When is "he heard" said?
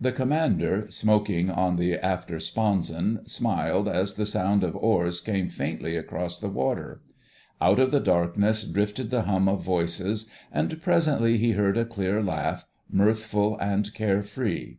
11.36-11.76